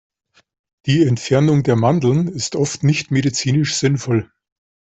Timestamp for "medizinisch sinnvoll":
3.11-4.31